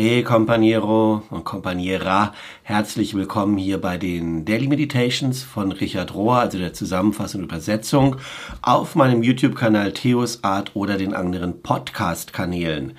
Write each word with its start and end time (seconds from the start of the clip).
Hey 0.00 0.22
Companiero 0.22 1.24
und 1.28 1.42
Companiera, 1.42 2.32
herzlich 2.62 3.14
willkommen 3.14 3.58
hier 3.58 3.80
bei 3.80 3.98
den 3.98 4.44
Daily 4.44 4.68
Meditations 4.68 5.42
von 5.42 5.72
Richard 5.72 6.14
Rohr, 6.14 6.36
also 6.36 6.56
der 6.56 6.72
Zusammenfassung 6.72 7.40
und 7.40 7.46
Übersetzung, 7.46 8.14
auf 8.62 8.94
meinem 8.94 9.24
YouTube-Kanal 9.24 9.90
Theos 9.90 10.44
Art 10.44 10.76
oder 10.76 10.98
den 10.98 11.14
anderen 11.14 11.62
Podcast-Kanälen. 11.62 12.92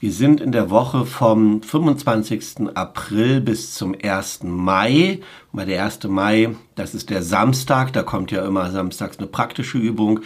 Wir 0.00 0.10
sind 0.10 0.40
in 0.40 0.50
der 0.50 0.70
Woche 0.70 1.06
vom 1.06 1.62
25. 1.62 2.68
April 2.74 3.40
bis 3.40 3.74
zum 3.74 3.94
1. 4.02 4.40
Mai. 4.42 5.20
Bei 5.52 5.64
der 5.64 5.84
1. 5.84 6.02
Mai, 6.08 6.56
das 6.74 6.96
ist 6.96 7.10
der 7.10 7.22
Samstag, 7.22 7.92
da 7.92 8.02
kommt 8.02 8.32
ja 8.32 8.44
immer 8.44 8.70
samstags 8.72 9.18
eine 9.18 9.28
praktische 9.28 9.78
Übung, 9.78 10.20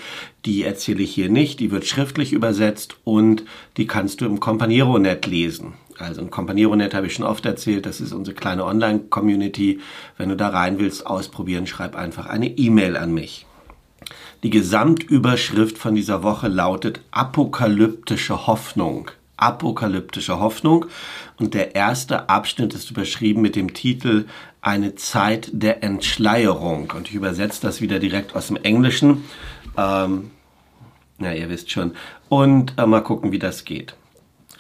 die 0.46 0.64
erzähle 0.64 1.02
ich 1.02 1.14
hier 1.14 1.29
nicht, 1.29 1.61
die 1.61 1.70
wird 1.70 1.86
schriftlich 1.86 2.32
übersetzt 2.32 2.96
und 3.04 3.45
die 3.77 3.86
kannst 3.86 4.20
du 4.20 4.27
im 4.27 4.41
Companiero-Net 4.41 5.27
lesen. 5.27 5.75
Also 5.98 6.20
ein 6.20 6.30
Companiero.net 6.30 6.95
habe 6.95 7.06
ich 7.06 7.14
schon 7.14 7.24
oft 7.24 7.46
erzählt, 7.46 7.87
das 7.87 8.00
ist 8.00 8.12
unsere 8.12 8.34
kleine 8.34 8.64
Online-Community. 8.64 9.80
Wenn 10.16 10.28
du 10.28 10.36
da 10.36 10.48
rein 10.48 10.78
willst, 10.78 11.06
ausprobieren, 11.06 11.66
schreib 11.66 11.95
einfach 11.96 12.27
eine 12.27 12.48
E-Mail 12.48 12.96
an 12.96 13.12
mich. 13.12 13.46
Die 14.42 14.50
Gesamtüberschrift 14.50 15.78
von 15.78 15.95
dieser 15.95 16.22
Woche 16.22 16.48
lautet 16.48 17.00
Apokalyptische 17.10 18.46
Hoffnung. 18.46 19.10
Apokalyptische 19.36 20.38
Hoffnung. 20.38 20.86
Und 21.38 21.55
der 21.55 21.74
erste 21.74 22.28
Abschnitt 22.28 22.74
ist 22.74 22.91
überschrieben 22.91 23.41
mit 23.41 23.56
dem 23.56 23.72
Titel 23.72 24.27
Eine 24.61 24.97
Zeit 24.97 25.48
der 25.52 25.83
Entschleierung. 25.83 26.92
Und 26.95 27.08
ich 27.08 27.14
übersetze 27.14 27.62
das 27.62 27.80
wieder 27.80 27.98
direkt 27.98 28.36
aus 28.36 28.48
dem 28.48 28.56
Englischen. 28.56 29.24
Ähm, 29.77 30.30
na, 31.19 31.34
ihr 31.34 31.48
wisst 31.48 31.70
schon. 31.70 31.92
Und 32.28 32.74
äh, 32.77 32.86
mal 32.86 33.02
gucken, 33.02 33.33
wie 33.33 33.38
das 33.38 33.64
geht. 33.64 33.95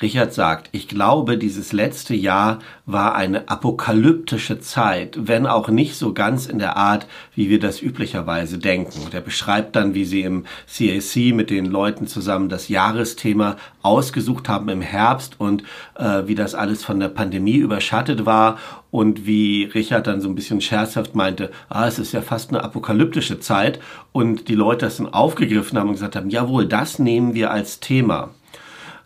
Richard 0.04 0.34
sagt, 0.34 0.68
ich 0.72 0.86
glaube, 0.86 1.38
dieses 1.38 1.72
letzte 1.72 2.14
Jahr 2.14 2.58
war 2.84 3.14
eine 3.14 3.48
apokalyptische 3.48 4.60
Zeit, 4.60 5.16
wenn 5.18 5.46
auch 5.46 5.70
nicht 5.70 5.96
so 5.96 6.12
ganz 6.12 6.44
in 6.44 6.58
der 6.58 6.76
Art, 6.76 7.06
wie 7.34 7.48
wir 7.48 7.58
das 7.58 7.80
üblicherweise 7.80 8.58
denken. 8.58 9.00
Und 9.02 9.14
er 9.14 9.22
beschreibt 9.22 9.76
dann, 9.76 9.94
wie 9.94 10.04
sie 10.04 10.20
im 10.20 10.44
CAC 10.68 11.32
mit 11.34 11.48
den 11.48 11.64
Leuten 11.64 12.06
zusammen 12.06 12.50
das 12.50 12.68
Jahresthema 12.68 13.56
ausgesucht 13.80 14.46
haben 14.50 14.68
im 14.68 14.82
Herbst 14.82 15.40
und 15.40 15.62
äh, 15.94 16.24
wie 16.26 16.34
das 16.34 16.54
alles 16.54 16.84
von 16.84 17.00
der 17.00 17.08
Pandemie 17.08 17.56
überschattet 17.56 18.26
war 18.26 18.58
und 18.90 19.24
wie 19.24 19.64
Richard 19.74 20.06
dann 20.06 20.20
so 20.20 20.28
ein 20.28 20.34
bisschen 20.34 20.60
scherzhaft 20.60 21.14
meinte, 21.14 21.50
ah, 21.70 21.86
es 21.86 21.98
ist 21.98 22.12
ja 22.12 22.20
fast 22.20 22.50
eine 22.50 22.62
apokalyptische 22.62 23.40
Zeit 23.40 23.80
und 24.12 24.48
die 24.48 24.54
Leute 24.54 24.84
das 24.84 24.98
dann 24.98 25.14
aufgegriffen 25.14 25.78
haben 25.78 25.88
und 25.88 25.94
gesagt 25.94 26.14
haben, 26.14 26.28
jawohl, 26.28 26.66
das 26.66 26.98
nehmen 26.98 27.32
wir 27.32 27.50
als 27.50 27.80
Thema. 27.80 28.34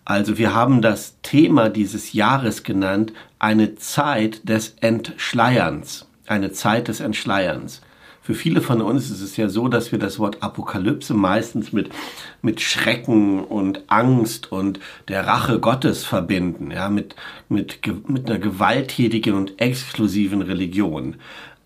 Also 0.08 0.38
wir 0.38 0.54
haben 0.54 0.80
das 0.80 1.18
Thema 1.20 1.68
dieses 1.68 2.14
Jahres 2.14 2.62
genannt, 2.62 3.12
eine 3.38 3.74
Zeit 3.74 4.48
des 4.48 4.74
Entschleierns. 4.80 6.08
Eine 6.26 6.50
Zeit 6.50 6.88
des 6.88 7.00
Entschleierns. 7.00 7.82
Für 8.22 8.32
viele 8.34 8.62
von 8.62 8.80
uns 8.80 9.10
ist 9.10 9.20
es 9.20 9.36
ja 9.36 9.50
so, 9.50 9.68
dass 9.68 9.92
wir 9.92 9.98
das 9.98 10.18
Wort 10.18 10.42
Apokalypse 10.42 11.12
meistens 11.12 11.74
mit, 11.74 11.90
mit 12.40 12.62
Schrecken 12.62 13.44
und 13.44 13.82
Angst 13.88 14.50
und 14.50 14.80
der 15.08 15.26
Rache 15.26 15.60
Gottes 15.60 16.06
verbinden, 16.06 16.70
ja, 16.70 16.88
mit, 16.88 17.14
mit, 17.50 17.78
mit 18.08 18.30
einer 18.30 18.38
gewalttätigen 18.38 19.34
und 19.34 19.60
exklusiven 19.60 20.40
Religion. 20.40 21.16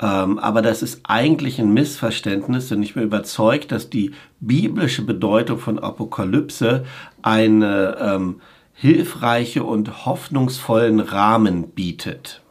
Ähm, 0.03 0.41
aber 0.41 0.63
das 0.63 0.83
ist 0.83 1.01
eigentlich 1.05 1.61
ein 1.61 1.73
Missverständnis, 1.73 2.69
denn 2.69 2.83
ich 2.83 2.95
bin 2.95 3.05
überzeugt, 3.05 3.71
dass 3.71 3.89
die 3.89 4.13
biblische 4.41 5.03
Bedeutung 5.03 5.59
von 5.59 5.79
Apokalypse 5.79 6.85
eine 7.23 7.97
ähm, 8.01 8.41
hilfreiche 8.75 9.63
und 9.63 10.05
hoffnungsvollen 10.05 10.99
Rahmen 10.99 11.69
bietet. 11.69 12.43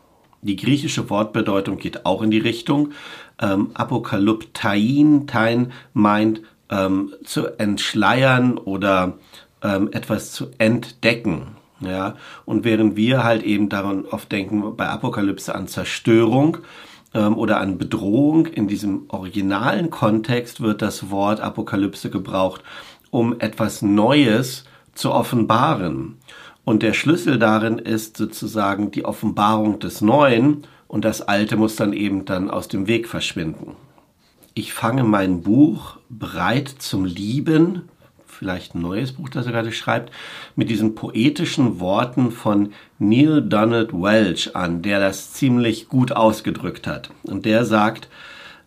Die 0.42 0.56
griechische 0.56 1.10
Wortbedeutung 1.10 1.78
geht 1.78 2.06
auch 2.06 2.22
in 2.22 2.32
die 2.32 2.40
Richtung. 2.40 2.94
Ähm, 3.40 3.72
Apokalyptain, 3.74 5.28
Tein 5.28 5.74
meint 5.94 6.42
ähm, 6.70 7.14
zu 7.26 7.48
entschleiern 7.60 8.58
oder 8.58 9.18
ähm, 9.62 9.90
etwas 9.92 10.32
zu 10.32 10.48
entdecken. 10.58 11.58
Ja, 11.82 12.16
und 12.46 12.64
während 12.64 12.96
wir 12.96 13.24
halt 13.24 13.42
eben 13.44 13.68
daran 13.68 14.06
oft 14.06 14.32
denken, 14.32 14.78
bei 14.78 14.88
Apokalypse 14.88 15.56
an 15.56 15.68
Zerstörung, 15.68 16.60
ähm, 17.14 17.38
oder 17.38 17.60
an 17.60 17.78
Bedrohung. 17.78 18.46
In 18.46 18.68
diesem 18.68 19.06
originalen 19.10 19.90
Kontext 19.90 20.62
wird 20.62 20.82
das 20.82 21.10
Wort 21.10 21.40
Apokalypse 21.40 22.10
gebraucht, 22.10 22.64
um 23.10 23.40
etwas 23.40 23.82
Neues 23.82 24.66
zu 24.94 25.12
offenbaren. 25.12 26.18
Und 26.64 26.84
der 26.84 26.94
Schlüssel 26.94 27.40
darin 27.40 27.80
ist 27.80 28.18
sozusagen 28.18 28.92
die 28.92 29.06
Offenbarung 29.06 29.80
des 29.80 30.02
Neuen 30.02 30.64
und 30.88 31.06
das 31.06 31.22
Alte 31.22 31.58
muss 31.58 31.76
dann 31.76 31.94
eben 31.94 32.26
dann 32.26 32.50
aus 32.50 32.68
dem 32.68 32.88
Weg 32.88 33.08
verschwinden. 33.08 33.76
Ich 34.54 34.74
fange 34.74 35.04
mein 35.04 35.42
Buch 35.42 35.98
bereit 36.10 36.68
zum 36.68 37.06
Lieben 37.06 37.84
vielleicht 38.42 38.74
ein 38.74 38.82
neues 38.82 39.12
Buch, 39.12 39.30
das 39.30 39.46
er 39.46 39.52
gerade 39.52 39.72
schreibt, 39.72 40.12
mit 40.56 40.72
diesen 40.72 40.96
poetischen 40.96 41.80
Worten 41.80 42.32
von 42.32 42.74
Neil 42.98 43.44
Donald 43.44 43.94
Welch 43.94 44.56
an, 44.56 44.82
der 44.82 45.00
das 45.00 45.32
ziemlich 45.32 45.90
gut 45.90 46.12
ausgedrückt 46.12 46.88
hat. 46.88 47.12
Und 47.22 47.46
der 47.46 47.66
sagt, 47.66 48.10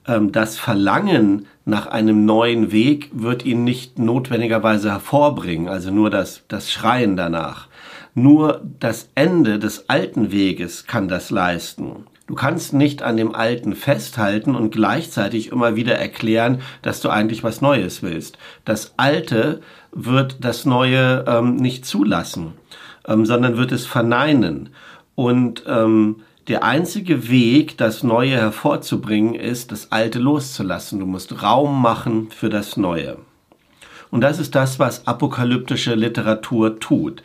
ähm, 0.06 0.30
das 0.30 0.56
Verlangen 0.56 1.46
nach 1.64 1.88
einem 1.88 2.24
neuen 2.24 2.70
Weg 2.70 3.10
wird 3.12 3.44
ihn 3.44 3.64
nicht 3.64 3.98
notwendigerweise 3.98 4.92
hervorbringen, 4.92 5.68
also 5.68 5.90
nur 5.90 6.08
das, 6.08 6.42
das 6.46 6.70
Schreien 6.70 7.16
danach. 7.16 7.66
Nur 8.14 8.62
das 8.78 9.08
Ende 9.16 9.58
des 9.58 9.90
alten 9.90 10.30
Weges 10.30 10.86
kann 10.86 11.08
das 11.08 11.30
leisten. 11.30 12.06
Du 12.26 12.34
kannst 12.34 12.72
nicht 12.72 13.02
an 13.02 13.18
dem 13.18 13.34
Alten 13.34 13.74
festhalten 13.74 14.54
und 14.54 14.70
gleichzeitig 14.70 15.52
immer 15.52 15.76
wieder 15.76 15.96
erklären, 15.96 16.62
dass 16.80 17.00
du 17.00 17.10
eigentlich 17.10 17.44
was 17.44 17.60
Neues 17.60 18.02
willst. 18.02 18.38
Das 18.64 18.94
Alte 18.96 19.60
wird 19.92 20.38
das 20.40 20.64
Neue 20.64 21.24
ähm, 21.28 21.56
nicht 21.56 21.84
zulassen, 21.84 22.54
ähm, 23.06 23.26
sondern 23.26 23.58
wird 23.58 23.72
es 23.72 23.84
verneinen. 23.84 24.70
Und 25.14 25.64
ähm, 25.66 26.22
der 26.48 26.64
einzige 26.64 27.28
Weg, 27.28 27.76
das 27.76 28.02
Neue 28.02 28.36
hervorzubringen, 28.36 29.34
ist, 29.34 29.70
das 29.70 29.92
Alte 29.92 30.18
loszulassen. 30.18 31.00
Du 31.00 31.06
musst 31.06 31.42
Raum 31.42 31.80
machen 31.80 32.30
für 32.30 32.48
das 32.48 32.78
Neue. 32.78 33.18
Und 34.10 34.22
das 34.22 34.38
ist 34.38 34.54
das, 34.54 34.78
was 34.78 35.06
apokalyptische 35.06 35.94
Literatur 35.94 36.78
tut. 36.80 37.22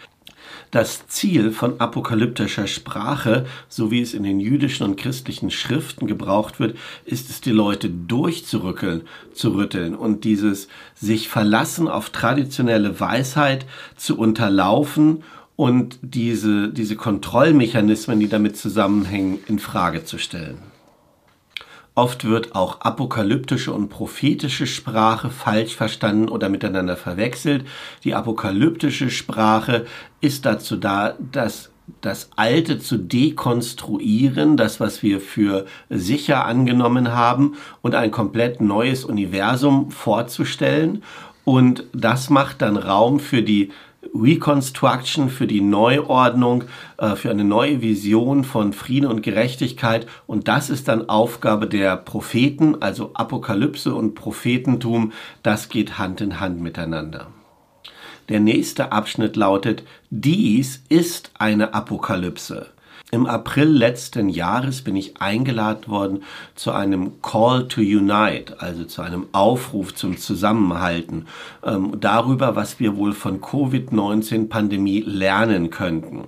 Das 0.72 1.08
Ziel 1.08 1.52
von 1.52 1.80
apokalyptischer 1.80 2.68
Sprache, 2.68 3.48
so 3.70 3.90
wie 3.90 4.02
es 4.02 4.14
in 4.14 4.22
den 4.22 4.40
jüdischen 4.40 4.86
und 4.86 4.98
christlichen 4.98 5.50
Schriften 5.50 6.06
gebraucht 6.06 6.60
wird, 6.60 6.78
ist 7.06 7.32
es, 7.32 7.42
die 7.42 7.52
Leute 7.52 7.90
durchzurückeln, 7.90 9.02
zu 9.34 9.56
rütteln 9.56 9.96
und 9.96 10.26
dieses 10.26 10.68
sich 10.94 11.28
verlassen 11.28 11.88
auf 11.88 12.12
traditionelle 12.12 13.00
Weisheit 13.00 13.66
zu 13.96 14.16
unterlaufen 14.20 15.24
und 15.56 15.98
diese, 16.04 16.70
diese 16.70 16.96
Kontrollmechanismen, 16.96 18.20
die 18.20 18.30
damit 18.30 18.56
zusammenhängen, 18.56 19.40
in 19.48 19.58
Frage 19.58 20.06
zu 20.06 20.20
stellen. 20.20 20.69
Oft 22.00 22.24
wird 22.24 22.56
auch 22.56 22.80
apokalyptische 22.80 23.74
und 23.74 23.90
prophetische 23.90 24.68
Sprache 24.68 25.30
falsch 25.30 25.76
verstanden 25.76 26.30
oder 26.30 26.48
miteinander 26.48 26.96
verwechselt. 26.96 27.66
Die 28.06 28.16
apokalyptische 28.16 29.10
Sprache 29.10 29.86
ist 30.22 30.46
dazu 30.46 30.78
da, 30.78 31.16
dass 31.34 31.72
das 32.00 32.30
Alte 32.38 32.80
zu 32.80 32.96
dekonstruieren, 32.96 34.56
das, 34.56 34.80
was 34.80 35.04
wir 35.04 35.20
für 35.20 35.66
sicher 35.90 36.46
angenommen 36.46 37.12
haben, 37.12 37.58
und 37.82 37.96
ein 37.96 38.12
komplett 38.12 38.62
neues 38.62 39.04
Universum 39.04 39.92
vorzustellen. 39.92 41.04
Und 41.44 41.84
das 41.92 42.30
macht 42.30 42.62
dann 42.62 42.78
Raum 42.78 43.20
für 43.20 43.42
die 43.42 43.74
Reconstruction, 44.14 45.30
für 45.30 45.48
die 45.48 45.62
Neuordnung, 45.62 46.64
äh, 46.98 47.16
für 47.16 47.30
eine 47.30 47.44
neue 47.44 47.82
Vision 47.82 48.44
von 48.44 48.74
Frieden 48.74 49.08
und 49.08 49.22
Gerechtigkeit. 49.22 50.08
Und 50.28 50.48
das 50.48 50.70
ist 50.70 50.88
dann 50.88 51.10
Aufgabe 51.10 51.68
der 51.68 51.98
Propheten, 51.98 52.82
also 52.82 53.12
Apokalypse 53.14 53.94
und 53.94 54.16
Prophetentum. 54.16 55.12
Das 55.44 55.70
geht 55.70 55.98
Hand 55.98 56.22
in 56.22 56.40
Hand 56.40 56.62
miteinander. 56.62 57.28
Der 58.30 58.40
nächste 58.40 58.92
Abschnitt 58.92 59.36
lautet, 59.36 59.84
dies 60.10 60.84
ist 60.88 61.32
eine 61.34 61.74
Apokalypse. 61.74 62.68
Im 63.12 63.26
April 63.26 63.70
letzten 63.70 64.30
Jahres 64.30 64.84
bin 64.84 64.96
ich 64.96 65.20
eingeladen 65.20 65.88
worden 65.88 66.24
zu 66.54 66.72
einem 66.72 67.24
Call 67.24 67.68
to 67.68 67.82
Unite, 67.82 68.62
also 68.62 68.84
zu 68.84 69.02
einem 69.02 69.26
Aufruf 69.32 69.96
zum 69.96 70.18
Zusammenhalten, 70.18 71.26
ähm, 71.64 71.98
darüber, 72.00 72.56
was 72.56 72.80
wir 72.80 72.98
wohl 72.98 73.14
von 73.14 73.42
Covid-19-Pandemie 73.42 75.02
lernen 75.08 75.72
könnten. 75.72 76.26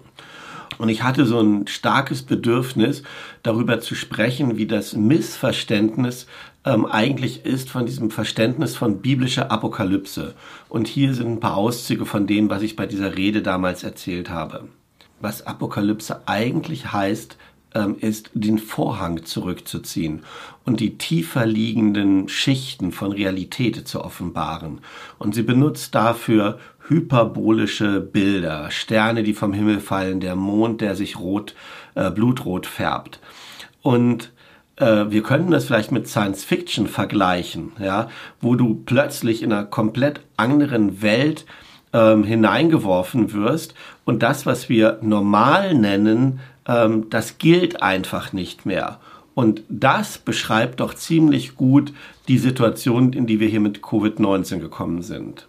Und 0.80 0.90
ich 0.90 1.04
hatte 1.04 1.28
so 1.28 1.40
ein 1.40 1.68
starkes 1.68 2.24
Bedürfnis, 2.24 3.04
darüber 3.44 3.80
zu 3.80 3.94
sprechen, 3.94 4.58
wie 4.58 4.66
das 4.66 4.96
Missverständnis 4.96 6.26
ähm, 6.66 6.88
eigentlich 6.88 7.46
ist 7.46 7.70
von 7.70 7.86
diesem 7.86 8.10
Verständnis 8.10 8.76
von 8.76 9.04
biblischer 9.04 9.52
Apokalypse. 9.52 10.34
Und 10.68 10.88
hier 10.88 11.14
sind 11.14 11.28
ein 11.28 11.40
paar 11.40 11.58
Auszüge 11.58 12.08
von 12.08 12.26
dem, 12.26 12.50
was 12.50 12.64
ich 12.64 12.76
bei 12.76 12.88
dieser 12.88 13.16
Rede 13.16 13.44
damals 13.44 13.84
erzählt 13.84 14.32
habe. 14.32 14.68
Was 15.22 15.46
Apokalypse 15.46 16.22
eigentlich 16.28 16.92
heißt, 16.92 17.38
ähm, 17.74 17.96
ist, 18.00 18.30
den 18.34 18.60
Vorhang 18.60 19.24
zurückzuziehen 19.24 20.24
und 20.66 20.80
die 20.80 20.98
tiefer 20.98 21.46
liegenden 21.46 22.28
Schichten 22.28 22.92
von 22.92 23.12
Realität 23.12 23.88
zu 23.88 24.04
offenbaren. 24.04 24.80
Und 25.20 25.36
sie 25.36 25.44
benutzt 25.44 25.96
dafür 25.96 26.60
hyperbolische 26.88 28.02
Bilder, 28.02 28.70
Sterne, 28.72 29.24
die 29.24 29.34
vom 29.34 29.54
Himmel 29.54 29.80
fallen, 29.80 30.20
der 30.20 30.36
Mond, 30.36 30.82
der 30.82 30.96
sich 30.96 31.18
rot, 31.18 31.56
äh, 31.96 32.12
blutrot 32.12 32.66
färbt. 32.66 33.20
Und 33.82 34.32
äh, 34.76 35.06
wir 35.10 35.24
könnten 35.24 35.52
das 35.52 35.66
vielleicht 35.66 35.92
mit 35.92 36.08
Science 36.08 36.44
Fiction 36.44 36.88
vergleichen, 36.88 37.72
ja, 37.80 38.10
wo 38.42 38.56
du 38.56 38.84
plötzlich 38.86 39.42
in 39.42 39.54
einer 39.54 39.66
komplett 39.66 40.22
anderen 40.36 41.02
Welt 41.02 41.46
ähm, 41.94 42.24
hineingeworfen 42.24 43.34
wirst 43.34 43.74
und 44.06 44.24
das, 44.24 44.46
was 44.46 44.70
wir 44.70 45.00
normal 45.02 45.74
nennen, 45.74 46.40
ähm, 46.68 47.10
das 47.10 47.38
gilt 47.38 47.82
einfach 47.82 48.34
nicht 48.34 48.66
mehr. 48.66 49.00
Und 49.34 49.64
das 49.70 50.18
beschreibt 50.18 50.82
doch 50.82 50.94
ziemlich 50.94 51.56
gut 51.56 51.94
die 52.28 52.38
Situation, 52.38 53.14
in 53.14 53.28
die 53.28 53.40
wir 53.40 53.48
hier 53.48 53.62
mit 53.62 53.80
Covid-19 53.80 54.60
gekommen 54.60 55.02
sind. 55.02 55.48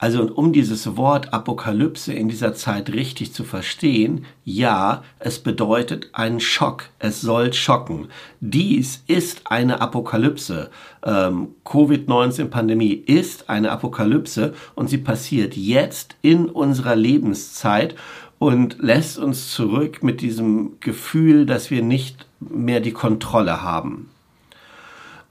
Also 0.00 0.22
und 0.22 0.30
um 0.30 0.54
dieses 0.54 0.96
Wort 0.96 1.34
Apokalypse 1.34 2.14
in 2.14 2.30
dieser 2.30 2.54
Zeit 2.54 2.90
richtig 2.90 3.34
zu 3.34 3.44
verstehen, 3.44 4.24
ja, 4.44 5.04
es 5.18 5.40
bedeutet 5.40 6.08
einen 6.14 6.40
Schock. 6.40 6.88
Es 6.98 7.20
soll 7.20 7.52
schocken. 7.52 8.08
Dies 8.40 9.04
ist 9.06 9.42
eine 9.44 9.82
Apokalypse. 9.82 10.70
Ähm, 11.04 11.48
Covid-19-Pandemie 11.66 12.94
ist 12.94 13.50
eine 13.50 13.70
Apokalypse 13.72 14.54
und 14.74 14.88
sie 14.88 14.98
passiert 14.98 15.54
jetzt 15.54 16.16
in 16.22 16.46
unserer 16.46 16.96
Lebenszeit 16.96 17.94
und 18.38 18.78
lässt 18.80 19.18
uns 19.18 19.52
zurück 19.52 20.02
mit 20.02 20.22
diesem 20.22 20.80
Gefühl, 20.80 21.44
dass 21.44 21.70
wir 21.70 21.82
nicht 21.82 22.26
mehr 22.40 22.80
die 22.80 22.92
Kontrolle 22.92 23.62
haben. 23.62 24.08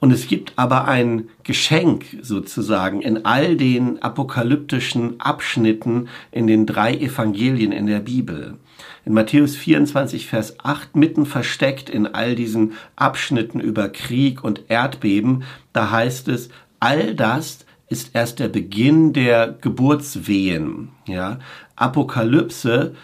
Und 0.00 0.12
es 0.12 0.26
gibt 0.26 0.54
aber 0.56 0.88
ein 0.88 1.28
Geschenk 1.44 2.06
sozusagen 2.22 3.02
in 3.02 3.26
all 3.26 3.54
den 3.54 4.02
apokalyptischen 4.02 5.20
Abschnitten 5.20 6.08
in 6.32 6.46
den 6.46 6.64
drei 6.64 6.94
Evangelien 6.94 7.70
in 7.70 7.86
der 7.86 8.00
Bibel. 8.00 8.56
In 9.04 9.12
Matthäus 9.12 9.56
24, 9.56 10.26
Vers 10.26 10.56
8, 10.62 10.96
mitten 10.96 11.26
versteckt 11.26 11.90
in 11.90 12.06
all 12.06 12.34
diesen 12.34 12.72
Abschnitten 12.96 13.60
über 13.60 13.90
Krieg 13.90 14.42
und 14.42 14.62
Erdbeben, 14.68 15.44
da 15.74 15.90
heißt 15.90 16.28
es, 16.28 16.48
all 16.80 17.14
das 17.14 17.66
ist 17.90 18.14
erst 18.14 18.38
der 18.38 18.48
Beginn 18.48 19.12
der 19.12 19.48
Geburtswehen. 19.60 20.92
Ja? 21.06 21.40
Apokalypse 21.76 22.94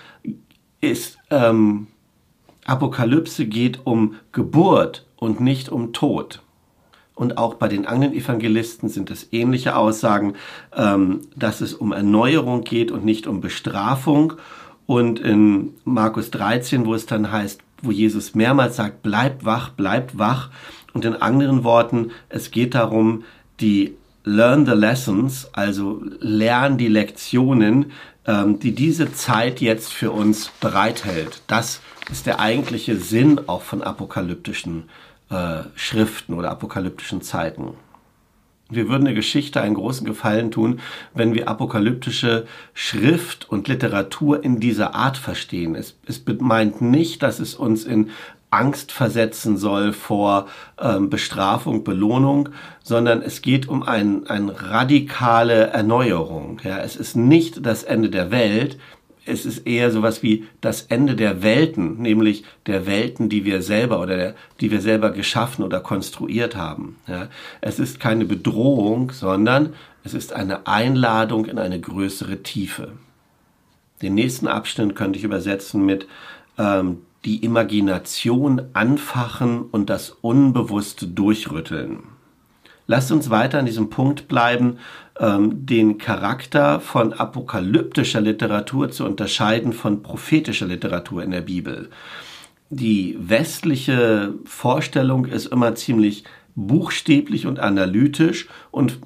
ist, 0.81 1.19
ähm, 1.31 1.89
Apokalypse 2.65 3.45
geht 3.45 3.81
um 3.85 4.15
Geburt 4.33 5.07
und 5.17 5.41
nicht 5.41 5.69
um 5.69 5.93
Tod 5.93 6.41
und 7.17 7.39
auch 7.39 7.55
bei 7.55 7.67
den 7.67 7.87
anderen 7.87 8.15
Evangelisten 8.15 8.91
sind 8.91 9.11
es 9.11 9.33
ähnliche 9.33 9.75
Aussagen, 9.75 10.35
ähm, 10.77 11.23
dass 11.35 11.63
es 11.63 11.73
um 11.73 11.93
Erneuerung 11.93 12.63
geht 12.63 12.93
und 12.93 13.07
nicht 13.07 13.27
um 13.27 13.41
Bestrafung. 13.41 14.35
Und 14.85 15.19
in 15.19 15.71
Markus 15.85 16.31
13, 16.31 16.85
wo 16.85 16.95
es 16.95 17.07
dann 17.07 17.33
heißt, 17.33 17.61
wo 17.81 17.91
Jesus 17.91 18.35
mehrmals 18.35 18.77
sagt, 18.77 19.03
bleibt 19.03 19.47
wach, 19.47 19.71
bleibt 19.71 20.19
wach. 20.19 20.51
Und 20.93 21.07
in 21.07 21.15
anderen 21.15 21.65
Worten, 21.65 22.11
es 22.29 22.51
geht 22.51 22.75
darum, 22.75 23.25
die 23.61 23.97
Learn 24.25 24.67
the 24.67 24.73
Lessons, 24.73 25.49
also 25.55 26.03
lern 26.21 26.77
die 26.77 26.89
Lektionen, 26.89 27.93
ähm, 28.27 28.59
die 28.61 28.73
diese 28.73 29.15
Zeit 29.15 29.63
jetzt 29.63 29.91
für 29.91 30.11
uns 30.11 30.51
bereithält. 30.61 31.41
Das 31.47 31.81
ist 32.13 32.27
der 32.27 32.41
eigentliche 32.41 32.97
Sinn 32.97 33.41
auch 33.47 33.63
von 33.63 33.83
apokalyptischen 33.83 34.83
äh, 34.83 35.06
Schriften 35.75 36.35
oder 36.35 36.51
apokalyptischen 36.51 37.23
Zeiten. 37.23 37.75
Wir 38.69 38.89
würden 38.89 39.05
der 39.05 39.15
Geschichte 39.15 39.61
einen 39.61 39.77
großen 39.77 40.05
Gefallen 40.05 40.51
tun, 40.51 40.81
wenn 41.15 41.35
wir 41.35 41.49
apokalyptische 41.49 42.47
Schrift 42.75 43.49
und 43.49 43.69
Literatur 43.69 44.43
in 44.43 44.59
dieser 44.59 44.95
Art 44.95 45.17
verstehen. 45.17 45.77
Es, 45.77 45.97
es 46.07 46.23
meint 46.41 46.81
nicht, 46.81 47.23
dass 47.23 47.39
es 47.39 47.55
uns 47.55 47.85
in 47.85 48.11
Angst 48.51 48.91
versetzen 48.91 49.57
soll 49.57 49.93
vor 49.93 50.47
ähm, 50.81 51.11
Bestrafung, 51.11 51.85
Belohnung, 51.85 52.49
sondern 52.83 53.23
es 53.23 53.43
geht 53.43 53.69
um 53.69 53.83
ein, 53.83 54.27
eine 54.27 54.71
radikale 54.71 55.69
Erneuerung. 55.69 56.61
Ja, 56.65 56.79
es 56.79 56.97
ist 56.97 57.17
nicht 57.17 57.67
das 57.67 57.83
Ende 57.83 58.09
der 58.09 58.31
Welt, 58.31 58.79
es 59.27 59.45
ist 59.45 59.67
eher 59.67 59.91
sowas 59.91 60.23
wie 60.23 60.47
das 60.61 60.83
Ende 60.83 61.17
der 61.17 61.43
Welten, 61.43 62.01
nämlich 62.01 62.45
der 62.67 62.87
Welten, 62.87 63.29
die 63.29 63.45
wir 63.45 63.63
selber 63.63 64.01
oder 64.01 64.17
der, 64.17 64.35
die 64.61 64.71
wir 64.71 64.81
selber 64.81 65.11
geschaffen 65.11 65.65
oder 65.65 65.81
konstruiert 65.81 66.57
haben. 66.57 66.97
Ja, 67.07 67.29
es 67.61 67.79
ist 67.79 68.01
keine 68.01 68.25
Bedrohung, 68.25 69.11
sondern 69.11 69.75
es 70.05 70.15
ist 70.15 70.33
eine 70.33 70.67
Einladung 70.67 71.47
in 71.47 71.59
eine 71.59 71.81
größere 71.81 72.43
Tiefe. 72.43 72.93
Den 74.03 74.15
nächsten 74.15 74.47
Abschnitt 74.47 74.95
könnte 74.95 75.19
ich 75.19 75.25
übersetzen 75.25 75.85
mit 75.85 76.07
ähm, 76.59 76.99
die 77.25 77.45
Imagination 77.45 78.63
anfachen 78.73 79.63
und 79.63 79.91
das 79.91 80.11
Unbewusste 80.11 81.09
durchrütteln. 81.09 82.16
Lasst 82.87 83.11
uns 83.11 83.31
weiter 83.31 83.59
an 83.59 83.67
diesem 83.67 83.91
Punkt 83.91 84.29
bleiben, 84.29 84.79
ähm, 85.19 85.67
den 85.67 85.99
Charakter 85.99 86.81
von 86.81 87.13
apokalyptischer 87.13 88.21
Literatur 88.21 88.91
zu 88.91 89.05
unterscheiden 89.05 89.73
von 89.73 90.03
prophetischer 90.03 90.67
Literatur 90.67 91.23
in 91.23 91.33
der 91.33 91.41
Bibel. 91.41 91.91
Die 92.71 93.17
westliche 93.21 94.35
Vorstellung 94.45 95.27
ist 95.27 95.47
immer 95.47 95.75
ziemlich 95.75 96.25
buchstäblich 96.55 97.47
und 97.47 97.61
analytisch 97.61 98.49
und 98.71 98.99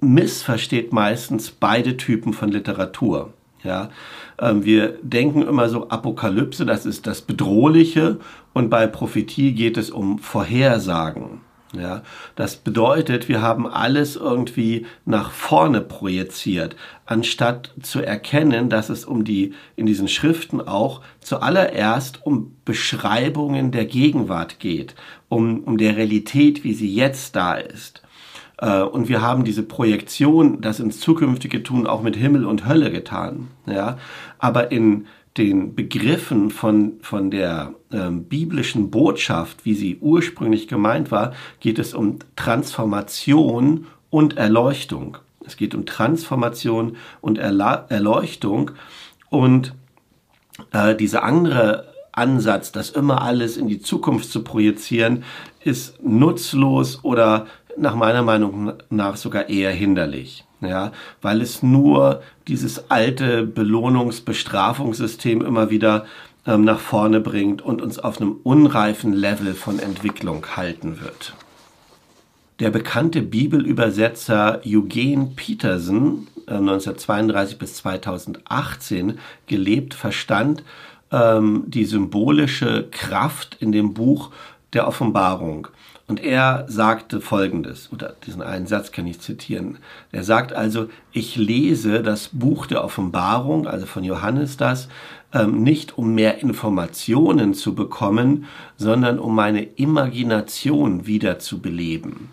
missversteht 0.00 0.92
meistens 0.92 1.50
beide 1.50 1.96
Typen 1.96 2.32
von 2.32 2.50
Literatur. 2.50 3.32
Ja, 3.62 3.90
ähm, 4.38 4.64
wir 4.64 4.98
denken 5.02 5.42
immer 5.42 5.68
so 5.68 5.90
Apokalypse, 5.90 6.64
das 6.64 6.86
ist 6.86 7.06
das 7.06 7.20
Bedrohliche 7.20 8.18
und 8.54 8.70
bei 8.70 8.86
Prophetie 8.86 9.52
geht 9.52 9.76
es 9.76 9.90
um 9.90 10.18
Vorhersagen. 10.18 11.42
Ja, 11.72 12.02
das 12.34 12.56
bedeutet, 12.56 13.28
wir 13.28 13.42
haben 13.42 13.68
alles 13.68 14.16
irgendwie 14.16 14.86
nach 15.04 15.30
vorne 15.30 15.80
projiziert, 15.80 16.74
anstatt 17.06 17.72
zu 17.80 18.00
erkennen, 18.00 18.68
dass 18.68 18.88
es 18.88 19.04
um 19.04 19.24
die, 19.24 19.54
in 19.76 19.86
diesen 19.86 20.08
Schriften 20.08 20.60
auch 20.60 21.00
zuallererst 21.20 22.26
um 22.26 22.56
Beschreibungen 22.64 23.70
der 23.70 23.84
Gegenwart 23.84 24.58
geht, 24.58 24.96
um, 25.28 25.60
um 25.60 25.78
der 25.78 25.96
Realität, 25.96 26.64
wie 26.64 26.74
sie 26.74 26.92
jetzt 26.92 27.36
da 27.36 27.54
ist. 27.54 28.02
Äh, 28.60 28.82
und 28.82 29.08
wir 29.08 29.22
haben 29.22 29.44
diese 29.44 29.62
Projektion, 29.62 30.60
das 30.60 30.80
ins 30.80 30.98
Zukünftige 30.98 31.62
tun, 31.62 31.86
auch 31.86 32.02
mit 32.02 32.16
Himmel 32.16 32.46
und 32.46 32.66
Hölle 32.66 32.90
getan. 32.90 33.48
Ja, 33.66 33.98
aber 34.38 34.72
in 34.72 35.06
den 35.36 35.74
Begriffen 35.74 36.50
von, 36.50 36.94
von 37.02 37.30
der 37.30 37.74
ähm, 37.92 38.24
biblischen 38.24 38.90
Botschaft, 38.90 39.64
wie 39.64 39.74
sie 39.74 39.98
ursprünglich 40.00 40.66
gemeint 40.66 41.10
war, 41.10 41.32
geht 41.60 41.78
es 41.78 41.94
um 41.94 42.18
Transformation 42.36 43.86
und 44.10 44.36
Erleuchtung. 44.36 45.18
Es 45.44 45.56
geht 45.56 45.74
um 45.74 45.86
Transformation 45.86 46.96
und 47.20 47.38
Erla 47.38 47.86
Erleuchtung 47.88 48.72
und 49.30 49.74
äh, 50.72 50.96
dieser 50.96 51.22
andere 51.22 51.92
Ansatz, 52.12 52.72
das 52.72 52.90
immer 52.90 53.22
alles 53.22 53.56
in 53.56 53.68
die 53.68 53.80
Zukunft 53.80 54.30
zu 54.30 54.42
projizieren, 54.42 55.22
ist 55.62 56.02
nutzlos 56.02 57.04
oder 57.04 57.46
nach 57.76 57.94
meiner 57.94 58.22
Meinung 58.22 58.72
nach 58.90 59.16
sogar 59.16 59.48
eher 59.48 59.70
hinderlich 59.70 60.44
ja, 60.60 60.92
weil 61.22 61.40
es 61.40 61.62
nur 61.62 62.22
dieses 62.48 62.90
alte 62.90 63.44
Belohnungs-Bestrafungssystem 63.44 65.42
immer 65.42 65.70
wieder 65.70 66.06
ähm, 66.46 66.64
nach 66.64 66.78
vorne 66.78 67.20
bringt 67.20 67.62
und 67.62 67.82
uns 67.82 67.98
auf 67.98 68.20
einem 68.20 68.36
unreifen 68.42 69.12
Level 69.12 69.54
von 69.54 69.78
Entwicklung 69.78 70.44
halten 70.56 71.00
wird. 71.00 71.34
Der 72.60 72.70
bekannte 72.70 73.22
Bibelübersetzer 73.22 74.60
Eugene 74.66 75.32
Peterson, 75.34 76.28
äh, 76.46 76.54
1932 76.54 77.58
bis 77.58 77.74
2018 77.76 79.18
gelebt, 79.46 79.94
verstand 79.94 80.62
ähm, 81.10 81.64
die 81.66 81.84
symbolische 81.86 82.88
Kraft 82.90 83.56
in 83.60 83.72
dem 83.72 83.94
Buch 83.94 84.30
der 84.72 84.86
Offenbarung. 84.86 85.68
Und 86.10 86.24
er 86.24 86.64
sagte 86.66 87.20
Folgendes, 87.20 87.88
oder 87.92 88.16
diesen 88.26 88.42
einen 88.42 88.66
Satz 88.66 88.90
kann 88.90 89.06
ich 89.06 89.20
zitieren. 89.20 89.78
Er 90.10 90.24
sagt 90.24 90.52
also, 90.52 90.88
ich 91.12 91.36
lese 91.36 92.02
das 92.02 92.30
Buch 92.32 92.66
der 92.66 92.82
Offenbarung, 92.82 93.68
also 93.68 93.86
von 93.86 94.02
Johannes 94.02 94.56
das, 94.56 94.88
ähm, 95.32 95.62
nicht 95.62 95.96
um 95.98 96.12
mehr 96.16 96.40
Informationen 96.40 97.54
zu 97.54 97.76
bekommen, 97.76 98.46
sondern 98.76 99.20
um 99.20 99.36
meine 99.36 99.62
Imagination 99.62 101.06
wieder 101.06 101.38
zu 101.38 101.60
beleben. 101.60 102.30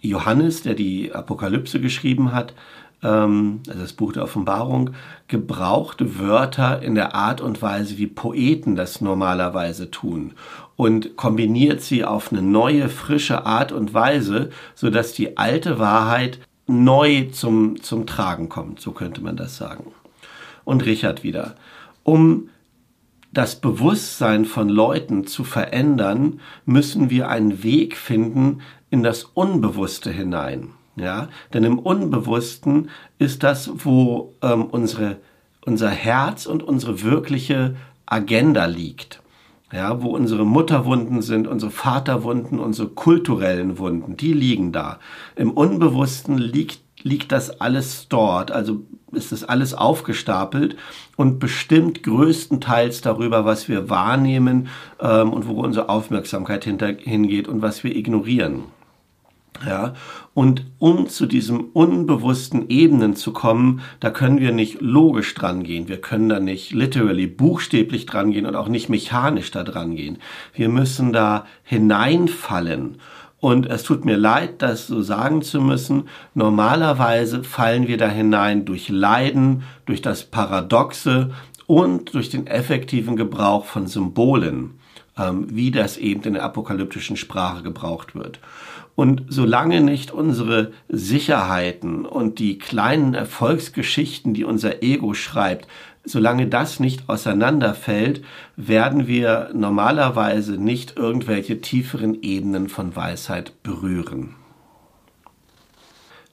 Johannes, 0.00 0.62
der 0.62 0.72
die 0.72 1.12
Apokalypse 1.12 1.82
geschrieben 1.82 2.32
hat, 2.32 2.54
ähm, 3.02 3.60
also 3.68 3.80
das 3.80 3.92
Buch 3.92 4.14
der 4.14 4.24
Offenbarung, 4.24 4.92
gebraucht 5.26 6.18
Wörter 6.18 6.80
in 6.80 6.94
der 6.94 7.14
Art 7.14 7.42
und 7.42 7.60
Weise, 7.60 7.98
wie 7.98 8.06
Poeten 8.06 8.76
das 8.76 9.02
normalerweise 9.02 9.90
tun 9.90 10.32
und 10.78 11.16
kombiniert 11.16 11.80
sie 11.80 12.04
auf 12.04 12.30
eine 12.30 12.40
neue, 12.40 12.88
frische 12.88 13.44
Art 13.44 13.72
und 13.72 13.94
Weise, 13.94 14.50
so 14.76 14.90
dass 14.90 15.12
die 15.12 15.36
alte 15.36 15.80
Wahrheit 15.80 16.38
neu 16.68 17.24
zum, 17.32 17.82
zum 17.82 18.06
Tragen 18.06 18.48
kommt, 18.48 18.78
so 18.80 18.92
könnte 18.92 19.20
man 19.20 19.36
das 19.36 19.56
sagen. 19.56 19.90
Und 20.64 20.86
Richard 20.86 21.24
wieder. 21.24 21.56
Um 22.04 22.50
das 23.32 23.60
Bewusstsein 23.60 24.44
von 24.44 24.68
Leuten 24.68 25.26
zu 25.26 25.42
verändern, 25.42 26.38
müssen 26.64 27.10
wir 27.10 27.28
einen 27.28 27.64
Weg 27.64 27.96
finden 27.96 28.60
in 28.88 29.02
das 29.02 29.24
Unbewusste 29.24 30.12
hinein. 30.12 30.70
Ja, 30.94 31.28
denn 31.52 31.64
im 31.64 31.80
Unbewussten 31.80 32.90
ist 33.18 33.42
das, 33.42 33.68
wo 33.74 34.36
ähm, 34.42 34.66
unsere, 34.66 35.16
unser 35.66 35.90
Herz 35.90 36.46
und 36.46 36.62
unsere 36.62 37.02
wirkliche 37.02 37.74
Agenda 38.06 38.66
liegt. 38.66 39.20
Ja, 39.72 40.02
wo 40.02 40.08
unsere 40.08 40.46
Mutterwunden 40.46 41.20
sind, 41.20 41.46
unsere 41.46 41.70
Vaterwunden, 41.70 42.58
unsere 42.58 42.88
kulturellen 42.88 43.78
Wunden, 43.78 44.16
die 44.16 44.32
liegen 44.32 44.72
da. 44.72 44.98
Im 45.36 45.50
Unbewussten 45.50 46.38
liegt, 46.38 46.80
liegt 47.02 47.32
das 47.32 47.60
alles 47.60 48.08
dort, 48.08 48.50
also 48.50 48.86
ist 49.12 49.30
das 49.30 49.44
alles 49.44 49.74
aufgestapelt 49.74 50.76
und 51.16 51.38
bestimmt 51.38 52.02
größtenteils 52.02 53.02
darüber, 53.02 53.44
was 53.44 53.68
wir 53.68 53.90
wahrnehmen 53.90 54.68
ähm, 55.00 55.32
und 55.32 55.46
wo 55.46 55.62
unsere 55.62 55.88
Aufmerksamkeit 55.90 56.64
hinter, 56.64 56.88
hingeht 56.88 57.46
und 57.46 57.60
was 57.60 57.84
wir 57.84 57.94
ignorieren. 57.94 58.64
Ja, 59.66 59.94
und 60.34 60.64
um 60.78 61.08
zu 61.08 61.26
diesem 61.26 61.64
unbewussten 61.72 62.68
Ebenen 62.68 63.16
zu 63.16 63.32
kommen, 63.32 63.80
da 63.98 64.10
können 64.10 64.38
wir 64.38 64.52
nicht 64.52 64.80
logisch 64.80 65.34
dran 65.34 65.64
gehen. 65.64 65.88
Wir 65.88 66.00
können 66.00 66.28
da 66.28 66.38
nicht 66.38 66.72
literally 66.72 67.26
buchstäblich 67.26 68.06
dran 68.06 68.30
gehen 68.30 68.46
und 68.46 68.54
auch 68.54 68.68
nicht 68.68 68.88
mechanisch 68.88 69.50
da 69.50 69.64
dran 69.64 69.96
gehen. 69.96 70.18
Wir 70.54 70.68
müssen 70.68 71.12
da 71.12 71.44
hineinfallen. 71.64 72.98
Und 73.40 73.66
es 73.66 73.84
tut 73.84 74.04
mir 74.04 74.16
leid, 74.16 74.62
das 74.62 74.88
so 74.88 75.00
sagen 75.02 75.42
zu 75.42 75.60
müssen. 75.60 76.04
Normalerweise 76.34 77.44
fallen 77.44 77.86
wir 77.86 77.96
da 77.96 78.08
hinein 78.08 78.64
durch 78.64 78.88
Leiden, 78.88 79.62
durch 79.86 80.02
das 80.02 80.24
Paradoxe 80.24 81.30
und 81.66 82.14
durch 82.14 82.30
den 82.30 82.46
effektiven 82.46 83.14
Gebrauch 83.14 83.64
von 83.64 83.86
Symbolen, 83.86 84.78
ähm, 85.16 85.46
wie 85.50 85.70
das 85.70 85.96
eben 85.98 86.22
in 86.22 86.34
der 86.34 86.44
apokalyptischen 86.44 87.16
Sprache 87.16 87.62
gebraucht 87.62 88.14
wird. 88.16 88.40
Und 88.98 89.26
solange 89.28 89.80
nicht 89.80 90.10
unsere 90.10 90.72
Sicherheiten 90.88 92.04
und 92.04 92.40
die 92.40 92.58
kleinen 92.58 93.14
Erfolgsgeschichten, 93.14 94.34
die 94.34 94.42
unser 94.42 94.82
Ego 94.82 95.14
schreibt, 95.14 95.68
solange 96.04 96.48
das 96.48 96.80
nicht 96.80 97.08
auseinanderfällt, 97.08 98.24
werden 98.56 99.06
wir 99.06 99.50
normalerweise 99.54 100.54
nicht 100.54 100.96
irgendwelche 100.96 101.60
tieferen 101.60 102.20
Ebenen 102.22 102.68
von 102.68 102.96
Weisheit 102.96 103.62
berühren. 103.62 104.34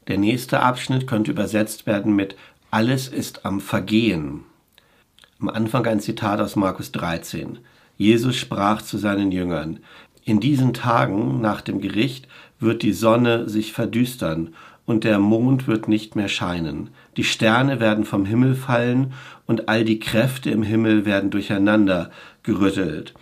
Der 0.07 0.17
nächste 0.17 0.61
Abschnitt 0.61 1.05
könnte 1.05 1.29
übersetzt 1.29 1.85
werden 1.85 2.15
mit 2.15 2.35
Alles 2.71 3.07
ist 3.07 3.45
am 3.45 3.61
Vergehen. 3.61 4.39
Am 5.39 5.49
Anfang 5.49 5.85
ein 5.85 5.99
Zitat 5.99 6.39
aus 6.39 6.55
Markus 6.55 6.91
13. 6.91 7.59
Jesus 7.95 8.35
sprach 8.35 8.81
zu 8.81 8.97
seinen 8.97 9.31
Jüngern, 9.31 9.81
in 10.25 10.39
diesen 10.39 10.73
Tagen 10.73 11.39
nach 11.39 11.61
dem 11.61 11.79
Gericht 11.79 12.27
wird 12.65 12.83
die 12.83 12.93
Sonne 12.93 13.47
sich 13.47 13.71
verdüstern 13.71 14.53
und 14.85 15.03
der 15.03 15.19
Mond 15.19 15.67
wird 15.67 15.87
nicht 15.87 16.15
mehr 16.15 16.27
scheinen. 16.27 16.89
Die 17.17 17.23
Sterne 17.23 17.79
werden 17.79 18.05
vom 18.05 18.25
Himmel 18.25 18.55
fallen 18.55 19.13
und 19.45 19.69
all 19.69 19.83
die 19.83 19.99
Kräfte 19.99 20.51
im 20.51 20.63
Himmel 20.63 21.05
werden 21.05 21.29
durcheinander 21.29 22.11
gerüttelt. 22.43 23.13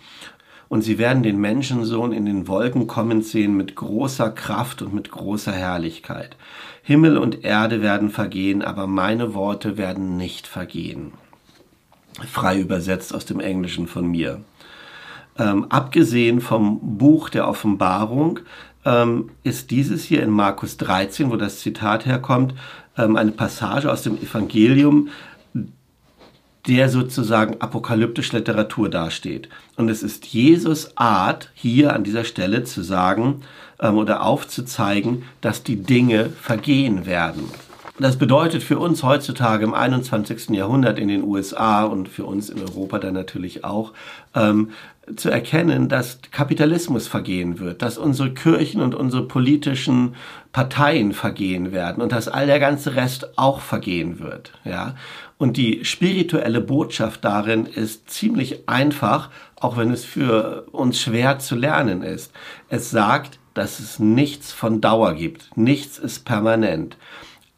Und 0.68 0.82
sie 0.82 0.98
werden 0.98 1.22
den 1.22 1.38
Menschensohn 1.38 2.12
in 2.12 2.26
den 2.26 2.48
Wolken 2.48 2.86
kommen 2.86 3.22
sehen 3.22 3.56
mit 3.56 3.76
großer 3.76 4.30
Kraft 4.30 4.82
und 4.82 4.92
mit 4.92 5.10
großer 5.10 5.52
Herrlichkeit. 5.52 6.36
Himmel 6.82 7.16
und 7.16 7.44
Erde 7.44 7.80
werden 7.80 8.10
vergehen, 8.10 8.62
aber 8.62 8.86
meine 8.86 9.34
Worte 9.34 9.78
werden 9.78 10.16
nicht 10.16 10.46
vergehen. 10.46 11.12
Frei 12.30 12.60
übersetzt 12.60 13.14
aus 13.14 13.24
dem 13.24 13.40
Englischen 13.40 13.86
von 13.86 14.06
mir. 14.06 14.40
Ähm, 15.36 15.66
abgesehen 15.68 16.40
vom 16.40 16.98
Buch 16.98 17.28
der 17.28 17.48
Offenbarung 17.48 18.40
ähm, 18.84 19.30
ist 19.42 19.70
dieses 19.70 20.04
hier 20.04 20.22
in 20.22 20.30
Markus 20.30 20.76
13, 20.76 21.30
wo 21.30 21.36
das 21.36 21.60
Zitat 21.60 22.06
herkommt, 22.06 22.54
ähm, 22.96 23.16
eine 23.16 23.32
Passage 23.32 23.90
aus 23.90 24.02
dem 24.02 24.16
Evangelium, 24.16 25.08
der 26.66 26.88
sozusagen 26.88 27.60
apokalyptische 27.60 28.38
Literatur 28.38 28.88
dasteht. 28.88 29.48
Und 29.76 29.90
es 29.90 30.02
ist 30.02 30.26
Jesus 30.26 30.96
Art, 30.96 31.50
hier 31.54 31.92
an 31.92 32.04
dieser 32.04 32.24
Stelle 32.24 32.64
zu 32.64 32.82
sagen 32.82 33.42
ähm, 33.80 33.96
oder 33.96 34.22
aufzuzeigen, 34.22 35.24
dass 35.40 35.62
die 35.62 35.76
Dinge 35.76 36.30
vergehen 36.30 37.04
werden. 37.06 37.44
Das 37.98 38.16
bedeutet 38.16 38.64
für 38.64 38.80
uns 38.80 39.04
heutzutage 39.04 39.64
im 39.64 39.72
21. 39.72 40.50
Jahrhundert 40.50 40.98
in 40.98 41.06
den 41.06 41.22
USA 41.22 41.84
und 41.84 42.08
für 42.08 42.24
uns 42.24 42.50
in 42.50 42.60
Europa 42.60 42.98
dann 42.98 43.14
natürlich 43.14 43.64
auch, 43.64 43.92
ähm, 44.34 44.70
zu 45.14 45.30
erkennen, 45.30 45.88
dass 45.88 46.18
Kapitalismus 46.32 47.06
vergehen 47.06 47.60
wird, 47.60 47.82
dass 47.82 47.98
unsere 47.98 48.32
Kirchen 48.32 48.80
und 48.80 48.94
unsere 48.94 49.28
politischen 49.28 50.16
Parteien 50.52 51.12
vergehen 51.12 51.72
werden 51.72 52.02
und 52.02 52.10
dass 52.10 52.26
all 52.26 52.46
der 52.46 52.58
ganze 52.58 52.96
Rest 52.96 53.38
auch 53.38 53.60
vergehen 53.60 54.18
wird, 54.18 54.52
ja. 54.64 54.94
Und 55.36 55.56
die 55.56 55.84
spirituelle 55.84 56.60
Botschaft 56.60 57.24
darin 57.24 57.66
ist 57.66 58.08
ziemlich 58.08 58.68
einfach, 58.68 59.30
auch 59.56 59.76
wenn 59.76 59.90
es 59.90 60.04
für 60.04 60.66
uns 60.72 61.00
schwer 61.00 61.38
zu 61.38 61.54
lernen 61.54 62.02
ist. 62.02 62.32
Es 62.68 62.90
sagt, 62.90 63.38
dass 63.52 63.78
es 63.78 63.98
nichts 63.98 64.52
von 64.52 64.80
Dauer 64.80 65.14
gibt. 65.14 65.56
Nichts 65.56 65.98
ist 65.98 66.24
permanent. 66.24 66.96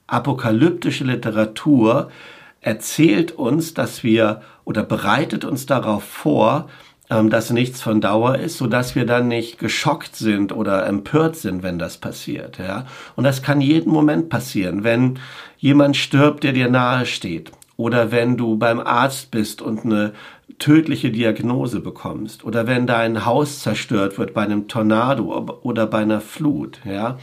Apokalyptische 0.06 1.04
Literatur 1.04 2.10
erzählt 2.60 3.32
uns, 3.32 3.74
dass 3.74 4.02
wir 4.02 4.42
oder 4.64 4.82
bereitet 4.82 5.44
uns 5.44 5.66
darauf 5.66 6.04
vor, 6.04 6.68
ähm, 7.08 7.30
dass 7.30 7.50
nichts 7.50 7.80
von 7.80 8.00
Dauer 8.00 8.36
ist, 8.36 8.58
so 8.58 8.66
dass 8.66 8.94
wir 8.96 9.06
dann 9.06 9.28
nicht 9.28 9.58
geschockt 9.58 10.16
sind 10.16 10.52
oder 10.52 10.86
empört 10.86 11.36
sind, 11.36 11.62
wenn 11.62 11.78
das 11.78 11.98
passiert, 11.98 12.58
ja. 12.58 12.86
Und 13.14 13.24
das 13.24 13.42
kann 13.42 13.60
jeden 13.60 13.92
Moment 13.92 14.28
passieren, 14.28 14.82
wenn 14.82 15.18
jemand 15.58 15.96
stirbt, 15.96 16.42
der 16.42 16.52
dir 16.52 16.68
nahe 16.68 17.06
steht. 17.06 17.52
Oder 17.76 18.10
wenn 18.10 18.36
du 18.36 18.56
beim 18.56 18.80
Arzt 18.80 19.30
bist 19.30 19.62
und 19.62 19.84
eine 19.84 20.14
tödliche 20.58 21.10
Diagnose 21.10 21.80
bekommst. 21.80 22.44
Oder 22.44 22.66
wenn 22.66 22.86
dein 22.86 23.26
Haus 23.26 23.60
zerstört 23.60 24.18
wird 24.18 24.32
bei 24.34 24.42
einem 24.42 24.66
Tornado 24.66 25.58
oder 25.62 25.86
bei 25.86 25.98
einer 25.98 26.20
Flut, 26.20 26.80
ja. 26.84 27.18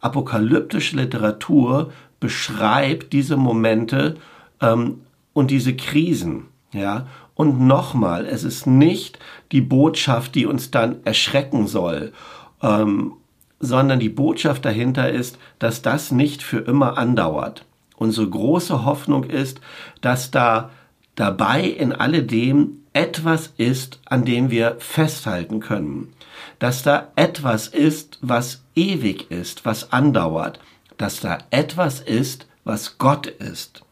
Apokalyptische 0.00 0.96
Literatur 0.96 1.90
beschreibt 2.24 3.12
diese 3.12 3.36
Momente 3.36 4.14
ähm, 4.62 5.02
und 5.34 5.50
diese 5.50 5.76
Krisen, 5.76 6.46
ja. 6.72 7.06
Und 7.34 7.60
nochmal, 7.60 8.24
es 8.24 8.44
ist 8.44 8.66
nicht 8.66 9.18
die 9.52 9.60
Botschaft, 9.60 10.34
die 10.34 10.46
uns 10.46 10.70
dann 10.70 11.04
erschrecken 11.04 11.66
soll, 11.66 12.14
ähm, 12.62 13.12
sondern 13.60 14.00
die 14.00 14.08
Botschaft 14.08 14.64
dahinter 14.64 15.10
ist, 15.10 15.36
dass 15.58 15.82
das 15.82 16.12
nicht 16.12 16.42
für 16.42 16.60
immer 16.60 16.96
andauert. 16.96 17.66
Unsere 17.98 18.26
große 18.30 18.86
Hoffnung 18.86 19.24
ist, 19.24 19.60
dass 20.00 20.30
da 20.30 20.70
dabei 21.16 21.64
in 21.64 21.92
alledem 21.92 22.78
etwas 22.94 23.52
ist, 23.58 24.00
an 24.06 24.24
dem 24.24 24.50
wir 24.50 24.76
festhalten 24.78 25.60
können. 25.60 26.14
Dass 26.58 26.82
da 26.82 27.08
etwas 27.16 27.68
ist, 27.68 28.16
was 28.22 28.64
ewig 28.74 29.30
ist, 29.30 29.66
was 29.66 29.92
andauert. 29.92 30.58
Dass 30.96 31.20
da 31.20 31.38
etwas 31.50 32.00
ist, 32.00 32.46
was 32.64 32.98
Gott 32.98 33.26
ist. 33.26 33.82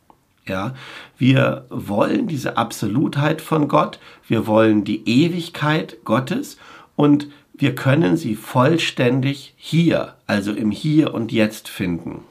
Ja, 0.47 0.75
wir 1.19 1.67
wollen 1.71 2.27
diese 2.27 2.57
Absolutheit 2.57 3.41
von 3.41 3.69
Gott, 3.69 4.01
wir 4.27 4.47
wollen 4.47 4.83
die 4.83 5.09
Ewigkeit 5.09 5.99
Gottes 6.05 6.57
und 6.97 7.29
wir 7.55 7.77
können 7.77 8.17
sie 8.17 8.35
vollständig 8.35 9.55
hier, 9.57 10.17
also 10.27 10.53
im 10.53 10.73
Hier 10.73 11.15
und 11.15 11.31
Jetzt 11.31 11.69
finden. 11.69 12.25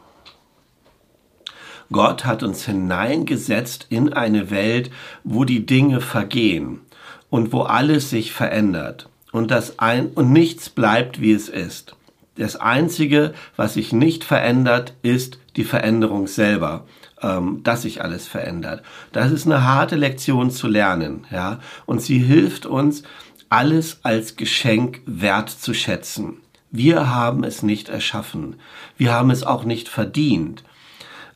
Gott 1.92 2.26
hat 2.26 2.44
uns 2.44 2.66
hineingesetzt 2.66 3.88
in 3.90 4.14
eine 4.14 4.50
Welt, 4.50 4.92
wo 5.24 5.46
die 5.46 5.66
Dinge 5.66 6.02
vergehen 6.02 6.82
und 7.30 7.54
wo 7.54 7.62
alles 7.62 8.10
sich 8.10 8.34
verändert 8.34 9.10
und 9.32 9.52
das 9.52 9.80
ein 9.80 10.08
und 10.08 10.32
nichts 10.32 10.70
bleibt, 10.70 11.22
wie 11.22 11.32
es 11.32 11.50
ist. 11.50 11.96
Das 12.36 12.56
einzige, 12.56 13.34
was 13.56 13.74
sich 13.74 13.94
nicht 13.94 14.24
verändert, 14.24 14.94
ist 15.02 15.40
die 15.56 15.66
Veränderung 15.66 16.28
selber 16.28 16.86
ähm, 17.22 17.62
dass 17.64 17.84
sich 17.84 18.02
alles 18.02 18.28
verändert. 18.28 18.84
Das 19.12 19.32
ist 19.32 19.46
eine 19.46 19.64
harte 19.64 19.96
Lektion 19.96 20.52
zu 20.52 20.68
lernen, 20.68 21.26
ja. 21.32 21.60
Und 21.86 22.02
sie 22.02 22.20
hilft 22.20 22.66
uns, 22.66 23.04
alles 23.50 24.00
als 24.04 24.38
Geschenk 24.38 25.02
wert 25.06 25.50
zu 25.50 25.74
schätzen. 25.74 26.38
Wir 26.72 27.14
haben 27.14 27.44
es 27.44 27.64
nicht 27.64 27.90
erschaffen. 27.90 28.56
Wir 28.98 29.12
haben 29.12 29.30
es 29.30 29.44
auch 29.44 29.66
nicht 29.66 29.90
verdient. 29.90 30.64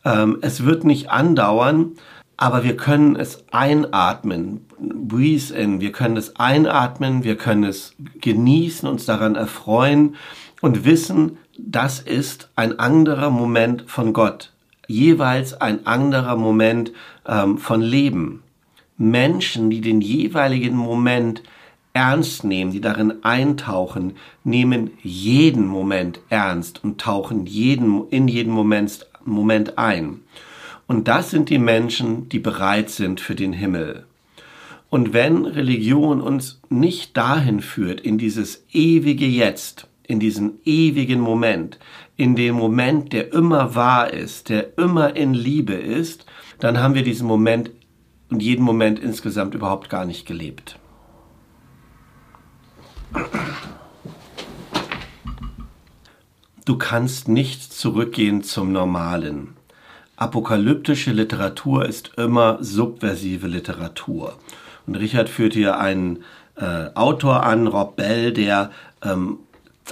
Ähm, 0.06 0.38
es 0.42 0.64
wird 0.64 0.86
nicht 0.86 1.10
andauern, 1.10 1.92
aber 2.38 2.64
wir 2.64 2.78
können 2.78 3.16
es 3.16 3.44
einatmen, 3.52 4.66
breathe 4.80 5.54
in, 5.54 5.82
wir 5.82 5.92
können 5.92 6.18
es 6.18 6.36
einatmen, 6.38 7.24
wir 7.24 7.38
können 7.38 7.64
es 7.64 7.96
genießen, 8.22 8.88
uns 8.90 9.06
daran 9.06 9.36
erfreuen 9.36 10.16
und 10.66 10.84
wissen, 10.84 11.38
das 11.60 12.00
ist 12.00 12.50
ein 12.56 12.80
anderer 12.80 13.30
Moment 13.30 13.84
von 13.86 14.14
Gott, 14.14 14.52
jeweils 14.88 15.54
ein 15.54 15.86
anderer 15.86 16.38
Moment 16.38 16.92
ähm, 17.28 17.60
von 17.60 17.84
Leben. 17.84 18.42
Menschen, 18.98 19.70
die 19.70 19.80
den 19.80 20.02
jeweiligen 20.02 20.76
Moment 20.76 21.44
ernst 21.94 22.46
nehmen, 22.46 22.72
die 22.72 22.82
darin 22.82 23.24
eintauchen, 23.24 24.14
nehmen 24.44 24.90
jeden 25.04 25.68
Moment 25.68 26.20
ernst 26.30 26.84
und 26.84 27.00
tauchen 27.00 27.46
jeden, 27.46 28.10
in 28.10 28.28
jeden 28.28 28.52
Moment, 28.52 29.06
Moment 29.24 29.78
ein. 29.78 30.22
Und 30.88 31.08
das 31.08 31.30
sind 31.30 31.52
die 31.52 31.60
Menschen, 31.60 32.28
die 32.30 32.40
bereit 32.40 32.90
sind 32.90 33.22
für 33.22 33.36
den 33.36 33.54
Himmel. 33.54 34.08
Und 34.90 35.14
wenn 35.14 35.46
Religion 35.46 36.22
uns 36.22 36.60
nicht 36.70 37.16
dahin 37.16 37.60
führt, 37.60 38.02
in 38.02 38.18
dieses 38.18 38.66
ewige 38.74 39.28
Jetzt, 39.28 39.88
in 40.08 40.20
diesen 40.20 40.60
ewigen 40.64 41.20
Moment, 41.20 41.80
in 42.16 42.36
den 42.36 42.56
Moment, 42.56 43.14
der 43.14 43.34
immer 43.34 43.76
wahr 43.76 44.12
ist, 44.12 44.50
der 44.50 44.78
immer 44.78 45.16
in 45.16 45.34
Liebe 45.34 45.74
ist, 45.74 46.26
dann 46.60 46.80
haben 46.80 46.94
wir 46.96 47.04
diesen 47.04 47.28
Moment 47.28 47.72
und 48.30 48.42
jeden 48.42 48.64
Moment 48.64 49.00
insgesamt 49.00 49.54
überhaupt 49.54 49.90
gar 49.90 50.06
nicht 50.06 50.26
gelebt. 50.26 50.80
Du 56.66 56.78
kannst 56.78 57.28
nicht 57.28 57.74
zurückgehen 57.74 58.44
zum 58.44 58.72
Normalen. 58.72 59.56
Apokalyptische 60.18 61.12
Literatur 61.12 61.86
ist 61.86 62.14
immer 62.18 62.58
subversive 62.62 63.48
Literatur. 63.48 64.40
Und 64.88 64.96
Richard 64.96 65.30
führt 65.30 65.54
hier 65.54 65.78
einen 65.78 66.24
äh, 66.56 66.90
Autor 66.96 67.44
an, 67.44 67.68
Rob 67.68 67.96
Bell, 67.98 68.34
der 68.34 68.72
ähm, 69.04 69.40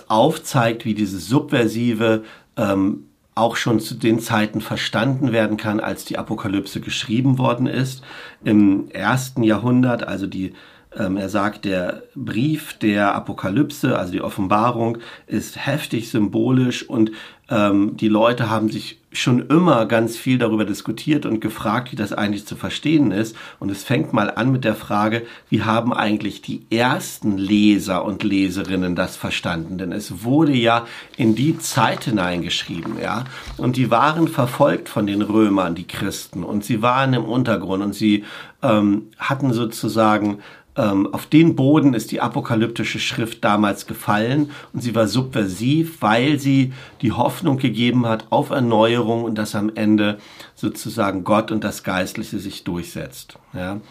aufzeigt, 0.07 0.85
wie 0.85 0.93
diese 0.93 1.19
subversive 1.19 2.23
ähm, 2.57 3.05
auch 3.35 3.55
schon 3.55 3.79
zu 3.79 3.95
den 3.95 4.19
Zeiten 4.19 4.61
verstanden 4.61 5.31
werden 5.31 5.57
kann, 5.57 5.79
als 5.79 6.05
die 6.05 6.17
Apokalypse 6.17 6.81
geschrieben 6.81 7.37
worden 7.37 7.65
ist. 7.65 8.03
Im 8.43 8.89
ersten 8.89 9.43
Jahrhundert, 9.43 10.07
also 10.07 10.27
die 10.27 10.53
er 10.95 11.29
sagt, 11.29 11.65
der 11.65 12.03
Brief 12.15 12.73
der 12.73 13.15
Apokalypse, 13.15 13.97
also 13.97 14.11
die 14.11 14.21
Offenbarung, 14.21 14.99
ist 15.27 15.65
heftig 15.65 16.09
symbolisch 16.09 16.87
und 16.87 17.11
ähm, 17.49 17.97
die 17.97 18.07
Leute 18.07 18.49
haben 18.49 18.69
sich 18.69 18.99
schon 19.11 19.47
immer 19.47 19.85
ganz 19.85 20.17
viel 20.17 20.37
darüber 20.37 20.65
diskutiert 20.65 21.25
und 21.25 21.39
gefragt, 21.39 21.91
wie 21.91 21.95
das 21.95 22.13
eigentlich 22.13 22.47
zu 22.47 22.55
verstehen 22.55 23.11
ist. 23.11 23.35
Und 23.59 23.69
es 23.69 23.83
fängt 23.83 24.11
mal 24.11 24.31
an 24.31 24.51
mit 24.51 24.63
der 24.63 24.75
Frage, 24.75 25.23
wie 25.49 25.61
haben 25.61 25.93
eigentlich 25.93 26.41
die 26.41 26.65
ersten 26.71 27.37
Leser 27.37 28.05
und 28.05 28.23
Leserinnen 28.23 28.95
das 28.95 29.15
verstanden? 29.15 29.77
Denn 29.77 29.91
es 29.91 30.23
wurde 30.23 30.53
ja 30.53 30.85
in 31.15 31.35
die 31.35 31.59
Zeit 31.59 32.05
hineingeschrieben, 32.05 32.99
ja. 33.01 33.25
Und 33.57 33.77
die 33.77 33.91
waren 33.91 34.27
verfolgt 34.27 34.89
von 34.89 35.05
den 35.05 35.21
Römern, 35.21 35.75
die 35.75 35.87
Christen, 35.87 36.43
und 36.43 36.63
sie 36.63 36.81
waren 36.81 37.13
im 37.13 37.25
Untergrund 37.25 37.83
und 37.83 37.93
sie 37.93 38.23
ähm, 38.63 39.09
hatten 39.19 39.53
sozusagen 39.53 40.29
ähm, 40.33 40.39
auf 40.75 41.27
den 41.27 41.55
Boden 41.55 41.93
ist 41.93 42.11
die 42.11 42.19
apokalyptische 42.19 42.99
Schrift 42.99 43.43
damals 43.43 43.85
gefallen 43.85 44.49
und 44.73 44.81
sie 44.81 44.95
war 44.95 45.07
subversiv, 45.07 46.01
weil 46.01 46.39
sie 46.39 46.73
die 47.01 47.11
Hoffnung 47.11 47.57
gegeben 47.57 48.07
hat 48.07 48.25
auf 48.31 48.49
Erneuerung 48.49 49.23
und 49.23 49.37
dass 49.37 49.53
am 49.53 49.71
Ende 49.75 50.17
sozusagen 50.55 51.23
Gott 51.23 51.51
und 51.51 51.63
das 51.63 51.83
Geistliche 51.83 52.39
sich 52.39 52.63
durchsetzt. 52.63 53.37
Ja. 53.53 53.81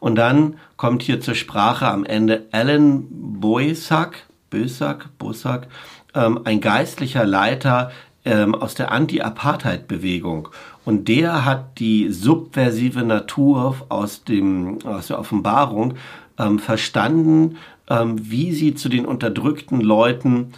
Und 0.00 0.16
dann 0.16 0.58
kommt 0.76 1.02
hier 1.02 1.20
zur 1.20 1.36
Sprache 1.36 1.86
am 1.86 2.04
Ende 2.04 2.48
Alan 2.50 3.06
Boesak, 3.08 4.26
Bösak, 4.50 5.16
Bosak, 5.18 5.68
ähm, 6.14 6.40
ein 6.42 6.60
geistlicher 6.60 7.24
Leiter 7.24 7.92
ähm, 8.24 8.56
aus 8.56 8.74
der 8.74 8.90
Anti-Apartheid-Bewegung. 8.90 10.48
Und 10.84 11.06
der 11.06 11.44
hat 11.44 11.78
die 11.78 12.10
subversive 12.10 13.02
Natur 13.02 13.76
aus, 13.88 14.24
dem, 14.24 14.78
aus 14.84 15.06
der 15.06 15.20
Offenbarung 15.20 15.94
ähm, 16.42 16.58
verstanden, 16.58 17.56
ähm, 17.88 18.16
wie 18.20 18.52
sie 18.52 18.74
zu 18.74 18.88
den 18.88 19.06
unterdrückten 19.06 19.80
Leuten 19.80 20.52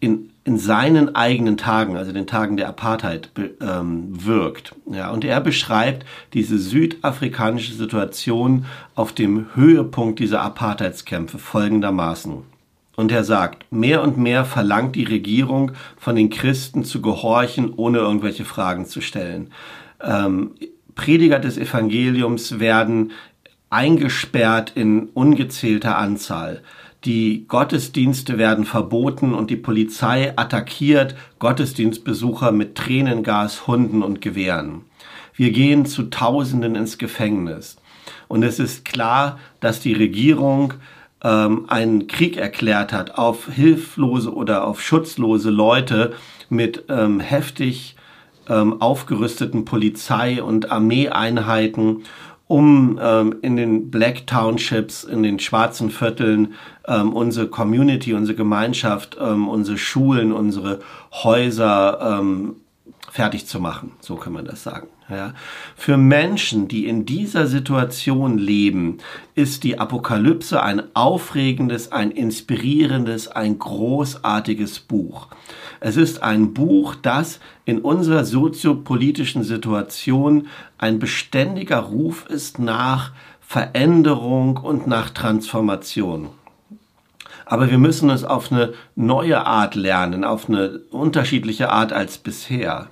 in, 0.00 0.30
in 0.44 0.58
seinen 0.58 1.14
eigenen 1.14 1.56
Tagen, 1.56 1.96
also 1.96 2.12
den 2.12 2.26
Tagen 2.26 2.56
der 2.56 2.68
Apartheid, 2.68 3.30
ähm, 3.60 4.24
wirkt. 4.24 4.74
Ja, 4.90 5.10
und 5.10 5.24
er 5.24 5.40
beschreibt 5.40 6.06
diese 6.32 6.58
südafrikanische 6.58 7.74
Situation 7.74 8.64
auf 8.94 9.12
dem 9.12 9.54
Höhepunkt 9.54 10.18
dieser 10.18 10.40
Apartheidskämpfe 10.40 11.38
folgendermaßen. 11.38 12.38
Und 12.96 13.12
er 13.12 13.24
sagt, 13.24 13.70
mehr 13.72 14.02
und 14.02 14.18
mehr 14.18 14.44
verlangt 14.44 14.96
die 14.96 15.04
Regierung 15.04 15.72
von 15.96 16.16
den 16.16 16.28
Christen 16.28 16.84
zu 16.84 17.00
gehorchen, 17.00 17.72
ohne 17.74 17.98
irgendwelche 17.98 18.44
Fragen 18.44 18.86
zu 18.86 19.00
stellen. 19.00 19.52
Ähm, 20.02 20.52
Prediger 20.94 21.38
des 21.38 21.56
Evangeliums 21.56 22.60
werden 22.60 23.12
eingesperrt 23.70 24.72
in 24.74 25.08
ungezählter 25.14 25.96
Anzahl. 25.96 26.62
Die 27.04 27.46
Gottesdienste 27.48 28.36
werden 28.36 28.66
verboten 28.66 29.32
und 29.32 29.48
die 29.48 29.56
Polizei 29.56 30.34
attackiert 30.36 31.14
Gottesdienstbesucher 31.38 32.52
mit 32.52 32.74
Tränengas, 32.74 33.66
Hunden 33.66 34.02
und 34.02 34.20
Gewehren. 34.20 34.82
Wir 35.34 35.52
gehen 35.52 35.86
zu 35.86 36.10
Tausenden 36.10 36.74
ins 36.74 36.98
Gefängnis. 36.98 37.76
Und 38.28 38.42
es 38.42 38.58
ist 38.58 38.84
klar, 38.84 39.38
dass 39.60 39.80
die 39.80 39.94
Regierung 39.94 40.74
ähm, 41.22 41.64
einen 41.68 42.06
Krieg 42.06 42.36
erklärt 42.36 42.92
hat 42.92 43.16
auf 43.16 43.46
hilflose 43.46 44.34
oder 44.34 44.66
auf 44.66 44.82
schutzlose 44.82 45.50
Leute 45.50 46.12
mit 46.50 46.84
ähm, 46.88 47.20
heftig 47.20 47.96
ähm, 48.48 48.82
aufgerüsteten 48.82 49.64
Polizei- 49.64 50.42
und 50.42 50.70
Armeeeinheiten 50.70 52.02
um 52.50 52.98
ähm, 53.00 53.36
in 53.42 53.54
den 53.54 53.92
Black 53.92 54.26
Townships, 54.26 55.04
in 55.04 55.22
den 55.22 55.38
schwarzen 55.38 55.88
Vierteln 55.88 56.54
ähm, 56.88 57.12
unsere 57.12 57.46
Community, 57.46 58.12
unsere 58.12 58.36
Gemeinschaft, 58.36 59.16
ähm, 59.20 59.48
unsere 59.48 59.78
Schulen, 59.78 60.32
unsere 60.32 60.80
Häuser 61.12 62.18
ähm, 62.18 62.56
fertig 63.08 63.46
zu 63.46 63.60
machen. 63.60 63.92
So 64.00 64.16
kann 64.16 64.32
man 64.32 64.46
das 64.46 64.64
sagen. 64.64 64.88
Ja. 65.10 65.34
Für 65.76 65.96
Menschen, 65.96 66.68
die 66.68 66.86
in 66.86 67.04
dieser 67.04 67.46
Situation 67.46 68.38
leben, 68.38 68.98
ist 69.34 69.64
die 69.64 69.78
Apokalypse 69.78 70.62
ein 70.62 70.82
aufregendes, 70.94 71.90
ein 71.90 72.10
inspirierendes, 72.12 73.28
ein 73.28 73.58
großartiges 73.58 74.80
Buch. 74.80 75.28
Es 75.80 75.96
ist 75.96 76.22
ein 76.22 76.54
Buch, 76.54 76.94
das 76.94 77.40
in 77.64 77.80
unserer 77.80 78.24
soziopolitischen 78.24 79.42
Situation 79.42 80.46
ein 80.78 80.98
beständiger 80.98 81.78
Ruf 81.78 82.26
ist 82.28 82.58
nach 82.58 83.12
Veränderung 83.40 84.58
und 84.58 84.86
nach 84.86 85.10
Transformation. 85.10 86.28
Aber 87.46 87.68
wir 87.68 87.78
müssen 87.78 88.10
es 88.10 88.22
auf 88.22 88.52
eine 88.52 88.74
neue 88.94 89.44
Art 89.44 89.74
lernen, 89.74 90.22
auf 90.22 90.48
eine 90.48 90.82
unterschiedliche 90.90 91.70
Art 91.70 91.92
als 91.92 92.18
bisher. 92.18 92.86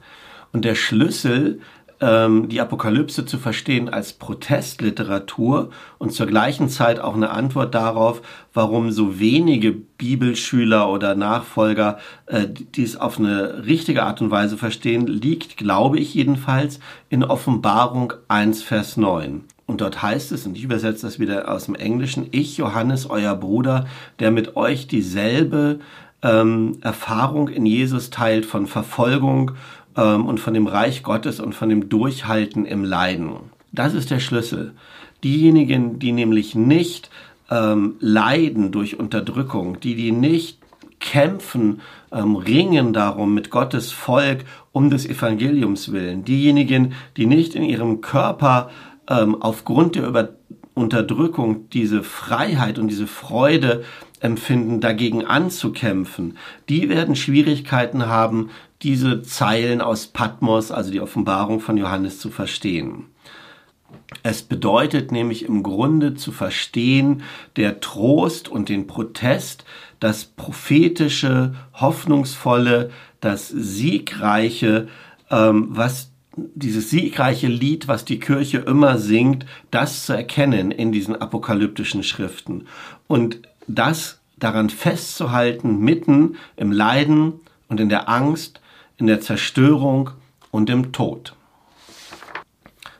Und 0.52 0.64
der 0.64 0.74
Schlüssel 0.74 1.60
ähm, 2.00 2.48
die 2.48 2.60
Apokalypse 2.60 3.24
zu 3.24 3.38
verstehen 3.38 3.88
als 3.88 4.12
Protestliteratur 4.12 5.70
und 5.98 6.12
zur 6.12 6.26
gleichen 6.26 6.68
Zeit 6.68 7.00
auch 7.00 7.14
eine 7.14 7.30
Antwort 7.30 7.74
darauf, 7.74 8.22
warum 8.54 8.90
so 8.92 9.18
wenige 9.18 9.72
Bibelschüler 9.72 10.88
oder 10.90 11.14
Nachfolger 11.14 11.98
äh, 12.26 12.46
dies 12.48 12.96
auf 12.96 13.18
eine 13.18 13.66
richtige 13.66 14.04
Art 14.04 14.20
und 14.20 14.30
Weise 14.30 14.56
verstehen, 14.56 15.06
liegt, 15.06 15.56
glaube 15.56 15.98
ich 15.98 16.14
jedenfalls, 16.14 16.78
in 17.08 17.24
Offenbarung 17.24 18.12
1, 18.28 18.62
Vers 18.62 18.96
9. 18.96 19.44
Und 19.66 19.82
dort 19.82 20.00
heißt 20.00 20.32
es, 20.32 20.46
und 20.46 20.56
ich 20.56 20.64
übersetze 20.64 21.06
das 21.06 21.18
wieder 21.18 21.52
aus 21.52 21.66
dem 21.66 21.74
Englischen, 21.74 22.28
ich, 22.30 22.56
Johannes, 22.56 23.10
euer 23.10 23.34
Bruder, 23.34 23.86
der 24.18 24.30
mit 24.30 24.56
euch 24.56 24.86
dieselbe 24.86 25.80
ähm, 26.22 26.78
Erfahrung 26.80 27.48
in 27.48 27.66
Jesus 27.66 28.10
teilt 28.10 28.46
von 28.46 28.66
Verfolgung 28.66 29.52
ähm, 29.98 30.26
und 30.26 30.40
von 30.40 30.54
dem 30.54 30.66
Reich 30.66 31.02
Gottes 31.02 31.40
und 31.40 31.54
von 31.54 31.68
dem 31.68 31.88
Durchhalten 31.88 32.64
im 32.64 32.84
Leiden. 32.84 33.32
Das 33.72 33.92
ist 33.92 34.10
der 34.10 34.20
Schlüssel. 34.20 34.72
Diejenigen, 35.24 35.98
die 35.98 36.12
nämlich 36.12 36.54
nicht 36.54 37.10
ähm, 37.50 37.96
leiden 38.00 38.72
durch 38.72 38.98
Unterdrückung, 38.98 39.80
die, 39.80 39.94
die 39.94 40.12
nicht 40.12 40.60
kämpfen, 41.00 41.80
ähm, 42.12 42.36
ringen 42.36 42.92
darum 42.92 43.34
mit 43.34 43.50
Gottes 43.50 43.92
Volk 43.92 44.44
um 44.72 44.90
des 44.90 45.06
Evangeliums 45.06 45.92
willen, 45.92 46.24
diejenigen, 46.24 46.94
die 47.16 47.26
nicht 47.26 47.54
in 47.54 47.62
ihrem 47.62 48.00
Körper 48.00 48.70
ähm, 49.08 49.40
aufgrund 49.40 49.96
der 49.96 50.06
Über 50.06 50.30
Unterdrückung 50.74 51.68
diese 51.70 52.04
Freiheit 52.04 52.78
und 52.78 52.88
diese 52.88 53.08
Freude 53.08 53.84
empfinden, 54.22 54.80
dagegen 54.80 55.24
anzukämpfen, 55.24 56.36
die 56.68 56.88
werden 56.88 57.16
Schwierigkeiten 57.16 58.06
haben, 58.06 58.50
diese 58.82 59.22
Zeilen 59.22 59.80
aus 59.80 60.06
Patmos, 60.06 60.70
also 60.70 60.90
die 60.90 61.00
Offenbarung 61.00 61.60
von 61.60 61.76
Johannes, 61.76 62.20
zu 62.20 62.30
verstehen. 62.30 63.06
Es 64.22 64.42
bedeutet 64.42 65.12
nämlich 65.12 65.44
im 65.44 65.62
Grunde 65.62 66.14
zu 66.14 66.32
verstehen, 66.32 67.22
der 67.56 67.80
Trost 67.80 68.48
und 68.48 68.68
den 68.68 68.86
Protest, 68.86 69.64
das 70.00 70.24
prophetische, 70.24 71.54
hoffnungsvolle, 71.74 72.90
das 73.20 73.48
siegreiche, 73.48 74.88
ähm, 75.30 75.68
was 75.70 76.12
dieses 76.36 76.90
siegreiche 76.90 77.48
Lied, 77.48 77.88
was 77.88 78.04
die 78.04 78.20
Kirche 78.20 78.58
immer 78.58 78.98
singt, 78.98 79.44
das 79.70 80.06
zu 80.06 80.12
erkennen 80.12 80.70
in 80.70 80.92
diesen 80.92 81.16
apokalyptischen 81.16 82.02
Schriften 82.02 82.66
und 83.08 83.42
das 83.68 84.20
daran 84.38 84.70
festzuhalten, 84.70 85.80
mitten 85.80 86.36
im 86.56 86.72
Leiden 86.72 87.34
und 87.68 87.80
in 87.80 87.88
der 87.88 88.08
Angst, 88.08 88.60
in 88.96 89.06
der 89.06 89.20
Zerstörung 89.20 90.10
und 90.50 90.70
im 90.70 90.92
Tod. 90.92 91.34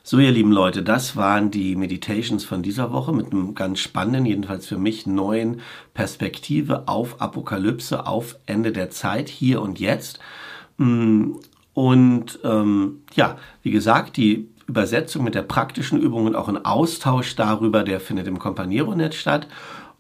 So, 0.03 0.19
ihr 0.19 0.31
lieben 0.31 0.53
Leute, 0.53 0.83
das 0.83 1.17
waren 1.17 1.51
die 1.51 1.77
Meditations 1.77 2.43
von 2.43 2.63
dieser 2.63 2.93
Woche 2.93 3.13
mit 3.13 3.31
einem 3.31 3.55
ganz 3.55 3.81
spannenden, 3.81 4.25
jedenfalls 4.25 4.67
für 4.67 4.79
mich 4.79 5.07
neuen 5.07 5.61
Perspektive 5.93 6.89
auf 6.89 7.21
Apokalypse, 7.21 8.07
auf 8.07 8.37
Ende 8.47 8.73
der 8.73 8.89
Zeit, 8.89 9.29
hier 9.29 9.61
und 9.61 9.79
jetzt. 9.79 10.19
Mm, 10.79 11.33
und 11.75 12.39
ähm, 12.43 13.03
ja, 13.15 13.37
wie 13.63 13.71
gesagt, 13.71 14.17
die 14.17 14.49
Übersetzung 14.67 15.25
mit 15.25 15.35
der 15.35 15.43
praktischen 15.43 16.01
Übung 16.01 16.25
und 16.27 16.37
auch 16.37 16.49
ein 16.49 16.65
Austausch 16.65 17.37
darüber, 17.37 17.83
der 17.85 18.01
findet 18.01 18.27
im 18.29 18.39
Companiero-Net 18.39 19.15
statt. 19.15 19.47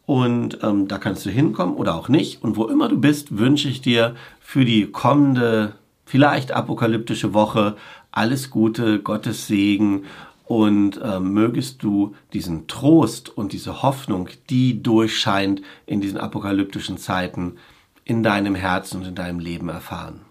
Und 0.09 0.61
ähm, 0.63 0.89
da 0.89 0.97
kannst 0.97 1.27
du 1.27 1.31
hinkommen 1.31 1.77
oder 1.77 1.95
auch 1.95 2.09
nicht. 2.09 2.43
Und 2.43 2.57
wo 2.57 2.65
immer 2.65 2.89
du 2.89 2.99
bist, 2.99 3.37
wünsche 3.37 3.69
ich 3.69 3.83
dir 3.83 4.17
für 4.41 4.65
die 4.65 4.87
kommende, 4.87 5.75
vielleicht 6.07 6.51
apokalyptische 6.51 7.35
Woche 7.35 7.77
alles 8.11 8.49
Gute, 8.49 9.01
Gottes 9.01 9.49
Segen 9.49 10.07
und 10.47 10.97
äh, 11.03 11.21
mögest 11.21 11.83
du 11.83 12.15
diesen 12.33 12.69
Trost 12.69 13.37
und 13.37 13.53
diese 13.53 13.83
Hoffnung, 13.83 14.31
die 14.49 14.83
durchscheint 14.83 15.61
in 15.85 16.01
diesen 16.01 16.17
apokalyptischen 16.17 16.97
Zeiten, 16.97 17.59
in 18.05 18.23
deinem 18.23 18.55
Herzen 18.55 19.03
und 19.03 19.09
in 19.09 19.15
deinem 19.15 19.41
Leben 19.41 19.69
erfahren. 19.69 20.23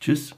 Tschüss. 0.00 0.34